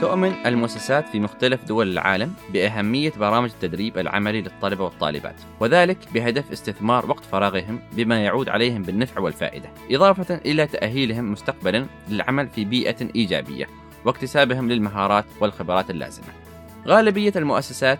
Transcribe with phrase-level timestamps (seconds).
[0.00, 7.10] تؤمن المؤسسات في مختلف دول العالم بأهمية برامج التدريب العملي للطلبة والطالبات وذلك بهدف استثمار
[7.10, 13.68] وقت فراغهم بما يعود عليهم بالنفع والفائدة إضافة إلى تأهيلهم مستقبلا للعمل في بيئة إيجابية
[14.04, 16.26] واكتسابهم للمهارات والخبرات اللازمة
[16.86, 17.98] غالبية المؤسسات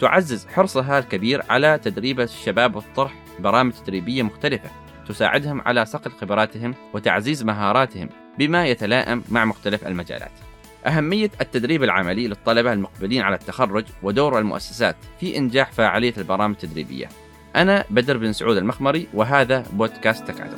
[0.00, 4.70] تعزز حرصها الكبير على تدريب الشباب والطرح برامج تدريبية مختلفة
[5.08, 8.08] تساعدهم على صقل خبراتهم وتعزيز مهاراتهم
[8.38, 10.53] بما يتلائم مع مختلف المجالات.
[10.86, 17.08] أهمية التدريب العملي للطلبة المقبلين على التخرج ودور المؤسسات في إنجاح فاعلية البرامج التدريبية.
[17.56, 20.56] أنا بدر بن سعود المخمري وهذا بودكاست تكادر.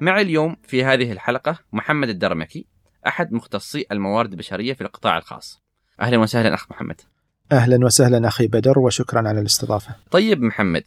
[0.00, 2.66] معي اليوم في هذه الحلقة محمد الدرمكي
[3.06, 5.62] أحد مختصي الموارد البشرية في القطاع الخاص.
[6.00, 7.00] أهلا وسهلا أخ محمد.
[7.52, 9.94] أهلا وسهلا أخي بدر وشكرا على الاستضافة.
[10.10, 10.82] طيب محمد،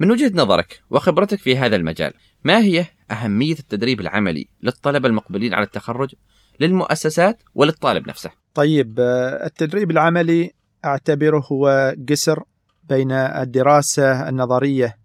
[0.00, 2.12] من وجهة نظرك وخبرتك في هذا المجال،
[2.44, 6.14] ما هي أهمية التدريب العملي للطلبة المقبلين على التخرج
[6.60, 9.00] للمؤسسات وللطالب نفسه؟ طيب
[9.44, 10.52] التدريب العملي
[10.84, 12.42] أعتبره هو جسر
[12.88, 14.98] بين الدراسة النظرية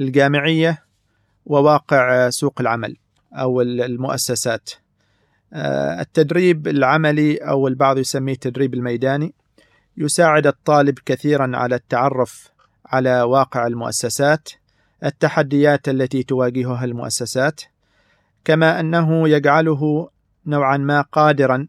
[0.00, 0.84] الجامعية
[1.44, 2.96] وواقع سوق العمل
[3.32, 4.70] أو المؤسسات.
[6.00, 9.34] التدريب العملي أو البعض يسميه التدريب الميداني
[9.96, 12.50] يساعد الطالب كثيرا على التعرف
[12.90, 14.48] على واقع المؤسسات
[15.04, 17.60] التحديات التي تواجهها المؤسسات
[18.44, 20.08] كما أنه يجعله
[20.46, 21.66] نوعا ما قادرا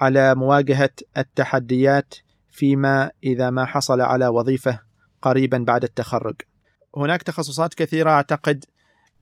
[0.00, 2.14] على مواجهة التحديات
[2.50, 4.80] فيما إذا ما حصل على وظيفة
[5.22, 6.34] قريبا بعد التخرج.
[6.96, 8.64] هناك تخصصات كثيرة أعتقد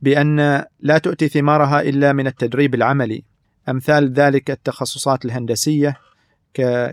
[0.02, 3.24] بأن لا تؤتي ثمارها إلا من التدريب العملي.
[3.68, 5.96] أمثال ذلك التخصصات الهندسية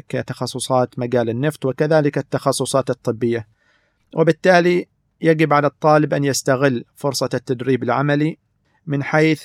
[0.09, 3.47] كتخصصات مجال النفط وكذلك التخصصات الطبية.
[4.13, 4.87] وبالتالي
[5.21, 8.37] يجب على الطالب أن يستغل فرصة التدريب العملي
[8.85, 9.43] من حيث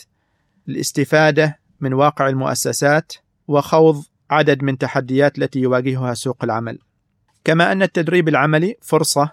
[0.68, 3.12] الاستفادة من واقع المؤسسات
[3.48, 6.78] وخوض عدد من تحديات التي يواجهها سوق العمل.
[7.44, 9.30] كما أن التدريب العملي فرصة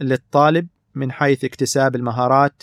[0.00, 2.62] للطالب من حيث اكتساب المهارات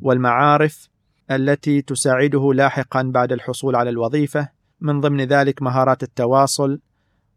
[0.00, 0.88] والمعارف
[1.30, 4.48] التي تساعده لاحقا بعد الحصول على الوظيفة
[4.80, 6.80] من ضمن ذلك مهارات التواصل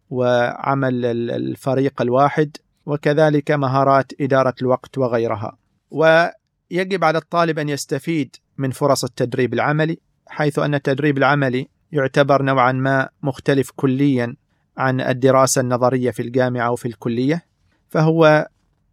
[0.09, 5.57] وعمل الفريق الواحد وكذلك مهارات إدارة الوقت وغيرها.
[5.91, 12.71] ويجب على الطالب أن يستفيد من فرص التدريب العملي حيث أن التدريب العملي يعتبر نوعا
[12.71, 14.35] ما مختلف كليا
[14.77, 17.45] عن الدراسة النظرية في الجامعة أو في الكلية
[17.89, 18.47] فهو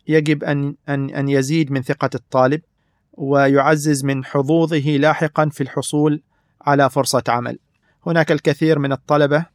[0.09, 2.61] يجب أن أن أن يزيد من ثقة الطالب
[3.12, 6.22] ويعزز من حظوظه لاحقا في الحصول
[6.62, 7.59] على فرصة عمل.
[8.07, 9.47] هناك الكثير من الطلبة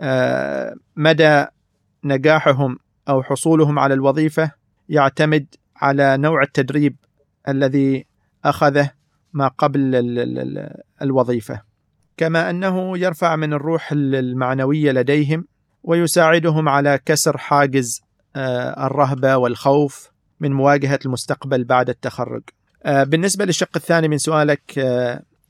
[0.00, 1.46] آه، مدى
[2.04, 2.78] نجاحهم
[3.10, 4.50] أو حصولهم على الوظيفة
[4.88, 6.96] يعتمد على نوع التدريب
[7.48, 8.06] الذي
[8.44, 8.90] أخذه
[9.32, 9.90] ما قبل
[11.02, 11.62] الوظيفة
[12.16, 15.44] كما أنه يرفع من الروح المعنوية لديهم
[15.82, 18.02] ويساعدهم على كسر حاجز
[18.36, 20.10] آه، الرهبة والخوف
[20.40, 22.42] من مواجهة المستقبل بعد التخرج.
[22.82, 24.78] آه، بالنسبة للشق الثاني من سؤالك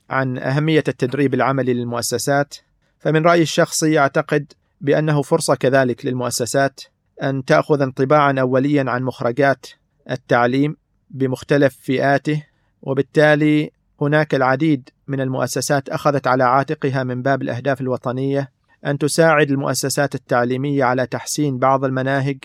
[0.09, 2.55] عن أهمية التدريب العملي للمؤسسات
[2.99, 6.81] فمن رأيي الشخصي أعتقد بأنه فرصة كذلك للمؤسسات
[7.23, 9.65] أن تأخذ انطباعا اوليا عن مخرجات
[10.11, 10.75] التعليم
[11.09, 12.43] بمختلف فئاته
[12.81, 13.71] وبالتالي
[14.01, 18.51] هناك العديد من المؤسسات أخذت على عاتقها من باب الأهداف الوطنية
[18.85, 22.37] أن تساعد المؤسسات التعليمية على تحسين بعض المناهج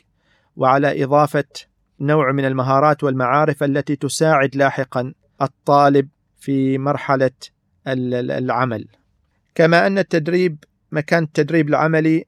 [0.56, 1.44] وعلى إضافة
[2.00, 5.12] نوع من المهارات والمعارف التي تساعد لاحقا
[5.42, 6.08] الطالب
[6.38, 7.30] في مرحلة
[7.86, 8.88] العمل.
[9.54, 12.24] كما أن التدريب مكان التدريب العملي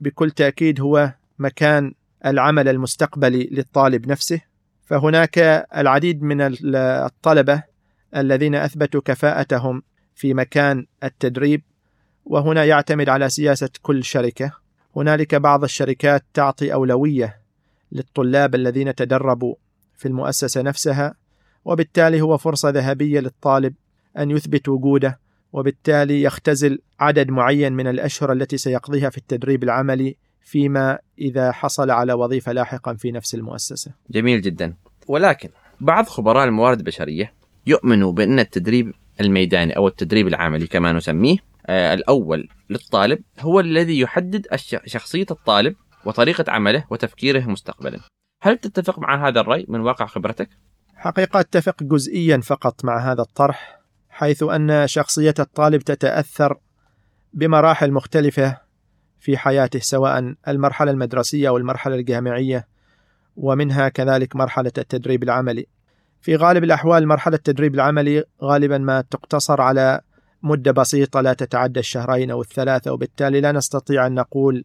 [0.00, 1.94] بكل تأكيد هو مكان
[2.26, 4.40] العمل المستقبلي للطالب نفسه
[4.84, 5.38] فهناك
[5.76, 7.62] العديد من الطلبة
[8.16, 9.82] الذين أثبتوا كفاءتهم
[10.14, 11.62] في مكان التدريب
[12.24, 14.52] وهنا يعتمد على سياسة كل شركة.
[14.96, 17.40] هنالك بعض الشركات تعطي أولوية
[17.92, 19.54] للطلاب الذين تدربوا
[19.96, 21.14] في المؤسسة نفسها
[21.64, 23.74] وبالتالي هو فرصة ذهبية للطالب
[24.18, 25.20] أن يثبت وجوده
[25.52, 32.12] وبالتالي يختزل عدد معين من الأشهر التي سيقضيها في التدريب العملي فيما إذا حصل على
[32.12, 33.92] وظيفة لاحقا في نفس المؤسسة.
[34.10, 34.74] جميل جدا.
[35.08, 35.48] ولكن
[35.80, 37.34] بعض خبراء الموارد البشرية
[37.66, 41.36] يؤمنوا بأن التدريب الميداني أو التدريب العملي كما نسميه
[41.66, 44.46] آه الأول للطالب هو الذي يحدد
[44.86, 45.74] شخصية الطالب
[46.04, 48.00] وطريقة عمله وتفكيره مستقبلا.
[48.42, 50.48] هل تتفق مع هذا الرأي من واقع خبرتك؟
[50.94, 53.80] حقيقة أتفق جزئيا فقط مع هذا الطرح
[54.10, 56.56] حيث أن شخصية الطالب تتأثر
[57.32, 58.61] بمراحل مختلفة
[59.22, 62.66] في حياته سواء المرحلة المدرسية أو المرحلة الجامعية
[63.36, 65.66] ومنها كذلك مرحلة التدريب العملي
[66.20, 70.00] في غالب الأحوال مرحلة التدريب العملي غالبا ما تقتصر على
[70.42, 74.64] مدة بسيطة لا تتعدى الشهرين أو الثلاثة وبالتالي لا نستطيع أن نقول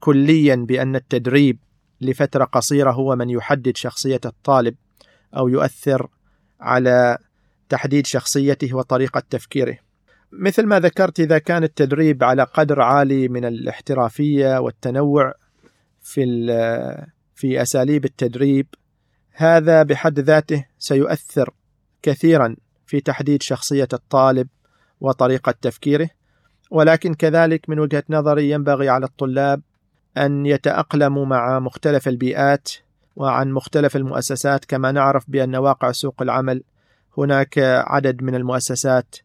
[0.00, 1.58] كليا بأن التدريب
[2.00, 4.74] لفترة قصيرة هو من يحدد شخصية الطالب
[5.36, 6.08] أو يؤثر
[6.60, 7.18] على
[7.68, 9.78] تحديد شخصيته وطريقة تفكيره.
[10.32, 15.34] مثل ما ذكرت إذا كان التدريب على قدر عالي من الاحترافية والتنوع
[16.02, 16.24] في
[17.34, 18.66] في أساليب التدريب
[19.32, 21.54] هذا بحد ذاته سيؤثر
[22.02, 24.48] كثيرا في تحديد شخصية الطالب
[25.00, 26.10] وطريقة تفكيره.
[26.70, 29.62] ولكن كذلك من وجهة نظري ينبغي على الطلاب
[30.16, 32.68] أن يتأقلموا مع مختلف البيئات
[33.16, 34.64] وعن مختلف المؤسسات.
[34.64, 36.62] كما نعرف بأن واقع سوق العمل
[37.18, 39.16] هناك عدد من المؤسسات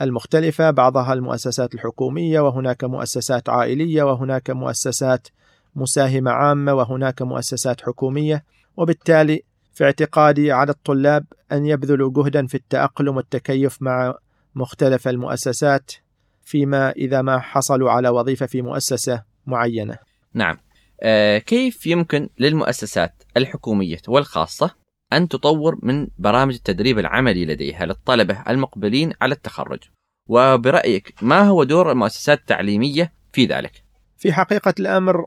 [0.00, 5.28] المختلفة بعضها المؤسسات الحكومية وهناك مؤسسات عائلية وهناك مؤسسات
[5.74, 8.44] مساهمة عامة وهناك مؤسسات حكومية.
[8.76, 9.42] وبالتالي
[9.74, 14.14] في اعتقادي على الطلاب أن يبذلوا جهدا في التأقلم والتكيف مع
[14.54, 15.92] مختلف المؤسسات
[16.44, 19.98] فيما إذا ما حصلوا على وظيفة في مؤسسة معينة.
[20.34, 20.58] نعم.
[21.02, 24.81] آه كيف يمكن للمؤسسات الحكومية والخاصة
[25.16, 29.78] أن تطور من برامج التدريب العملي لديها للطلبة المقبلين على التخرج.
[30.28, 33.84] وبرأيك ما هو دور المؤسسات التعليمية في ذلك؟
[34.16, 35.26] في حقيقة الأمر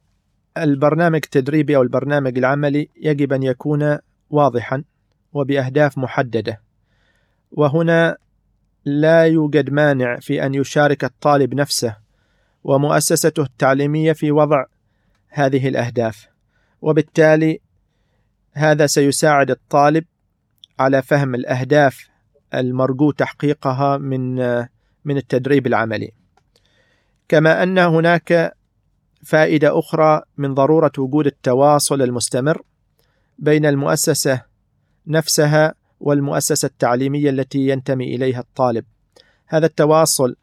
[0.58, 3.98] البرنامج التدريبي أو البرنامج العملي يجب أن يكون
[4.30, 4.84] واضحا
[5.34, 6.62] وبأهداف محددة.
[7.52, 8.18] وهنا
[8.86, 11.98] لا يوجد مانع في أن يشارك الطالب نفسه
[12.64, 14.66] ومؤسسته التعليمية في وضع
[15.30, 16.28] هذه الأهداف.
[16.82, 17.60] وبالتالي
[18.56, 20.06] هذا سيساعد الطالب
[20.80, 22.10] على فهم الأهداف
[22.54, 24.36] المرجو تحقيقها من
[25.06, 26.12] من التدريب العملي.
[27.30, 28.54] كما أن هناك
[29.24, 32.62] فائدة أخرى من ضرورة وجود التواصل المستمر
[33.40, 34.42] بين المؤسسة
[35.08, 38.86] نفسها والمؤسسة التعليمية التي ينتمي إليها الطالب.
[39.48, 40.36] هذا التواصل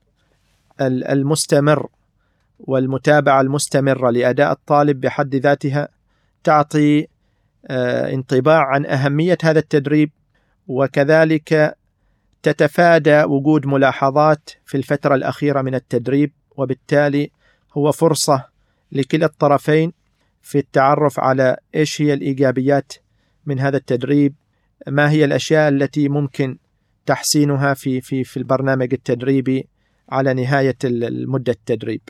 [0.81, 1.89] المستمر
[2.59, 5.89] والمتابعة المستمرة لأداء الطالب بحد ذاتها
[6.45, 7.07] تعطي
[7.71, 10.11] انطباع عن أهمية هذا التدريب
[10.69, 11.77] وكذلك
[12.43, 17.31] تتفادى وجود ملاحظات في الفترة الأخيرة من التدريب وبالتالي
[17.73, 18.45] هو فرصة
[18.93, 19.93] لكلا الطرفين
[20.43, 22.93] في التعرف على إيش هي الإيجابيات
[23.47, 24.35] من هذا التدريب
[24.89, 26.59] ما هي الأشياء التي ممكن
[27.07, 29.69] تحسينها في في في البرنامج التدريبي
[30.09, 32.01] على نهاية المدة التدريب.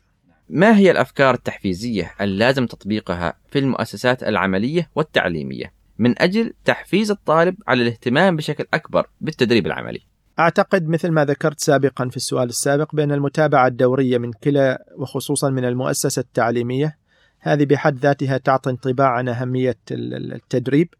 [0.54, 7.82] ما هي الأفكار التحفيزية اللازم تطبيقها في المؤسسات العملية والتعليمية؟ من أجل تحفيز الطالب على
[7.82, 10.00] الاهتمام بشكل أكبر بالتدريب العملي.
[10.38, 15.64] أعتقد مثل ما ذكرت سابقا في السؤال السابق بأن المتابعة الدورية من كلا وخصوصا من
[15.64, 16.98] المؤسسة التعليمية
[17.40, 20.94] هذه بحد ذاتها تعطي انطباع عن أهمية التدريب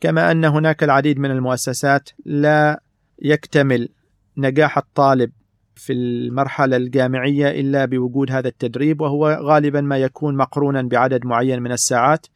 [0.00, 2.80] كما أن هناك العديد من المؤسسات لا
[3.22, 3.88] يكتمل
[4.36, 5.30] نجاح الطالب
[5.78, 11.72] في المرحلة الجامعية إلا بوجود هذا التدريب وهو غالبا ما يكون مقرونا بعدد معين من
[11.72, 12.26] الساعات.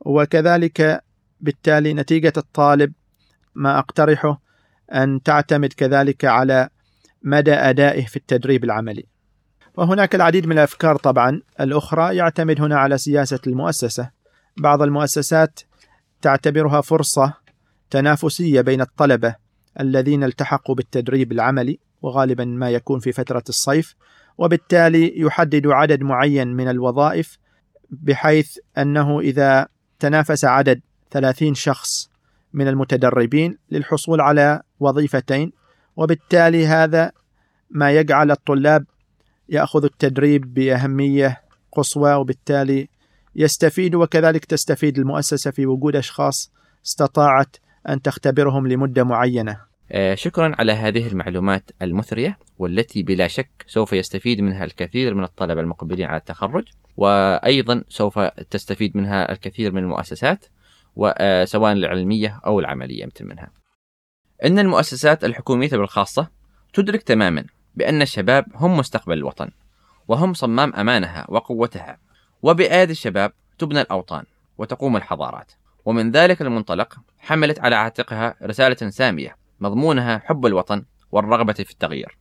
[0.00, 1.04] وكذلك
[1.40, 2.92] بالتالي نتيجة الطالب
[3.54, 4.40] ما أقترحه
[4.92, 6.68] أن تعتمد كذلك على
[7.22, 9.04] مدى أدائه في التدريب العملي.
[9.76, 11.40] وهناك العديد من الأفكار طبعا.
[11.60, 14.10] الأخرى يعتمد هنا على سياسة المؤسسة.
[14.56, 15.60] بعض المؤسسات
[16.22, 17.34] تعتبرها فرصة
[17.90, 19.43] تنافسية بين الطلبة
[19.80, 23.94] الذين التحقوا بالتدريب العملي وغالبا ما يكون في فترة الصيف
[24.38, 27.38] وبالتالي يحدد عدد معين من الوظائف
[27.90, 32.10] بحيث أنه إذا تنافس عدد 30 شخص
[32.52, 35.52] من المتدربين للحصول على وظيفتين
[35.96, 37.12] وبالتالي هذا
[37.70, 38.86] ما يجعل الطلاب
[39.48, 42.88] يأخذوا التدريب بأهمية قصوى وبالتالي
[43.36, 46.52] يستفيد وكذلك تستفيد المؤسسة في وجود أشخاص
[46.86, 47.56] استطاعت
[47.88, 49.60] أن تختبرهم لمدة معينة.
[49.92, 55.60] آه، شكرا على هذه المعلومات المثرية والتي بلا شك سوف يستفيد منها الكثير من الطلبة
[55.60, 56.64] المقبلين على التخرج
[56.96, 58.18] وأيضا سوف
[58.50, 60.46] تستفيد منها الكثير من المؤسسات
[60.96, 63.50] وسواء العلمية أو العملية مثل منها.
[64.44, 66.28] إن المؤسسات الحكومية بالخاصة
[66.72, 69.50] تدرك تماما بأن الشباب هم مستقبل الوطن
[70.08, 71.98] وهم صمام أمانها وقوتها
[72.42, 74.24] وبأيدي الشباب تبنى الأوطان
[74.58, 75.52] وتقوم الحضارات
[75.84, 82.18] ومن ذلك المنطلق حملت على عاتقها رسالة سامية مضمونها حب الوطن والرغبة في التغيير.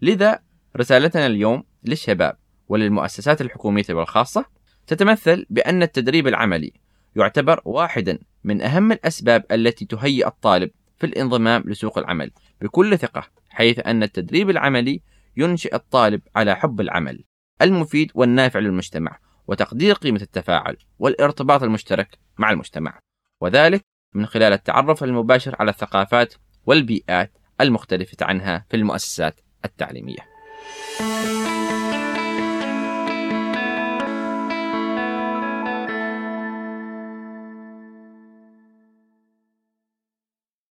[0.00, 0.38] لذا
[0.76, 2.36] رسالتنا اليوم للشباب
[2.68, 4.44] وللمؤسسات الحكومية والخاصة
[4.86, 6.72] تتمثل بأن التدريب العملي
[7.16, 13.80] يعتبر واحدا من أهم الأسباب التي تهيئ الطالب في الانضمام لسوق العمل بكل ثقة حيث
[13.86, 15.02] أن التدريب العملي
[15.36, 17.24] ينشئ الطالب على حب العمل
[17.62, 22.98] المفيد والنافع للمجتمع وتقدير قيمة التفاعل والارتباط المشترك مع المجتمع
[23.40, 23.84] وذلك
[24.14, 26.34] من خلال التعرف المباشر على الثقافات
[26.66, 30.31] والبيئات المختلفة عنها في المؤسسات التعليمية.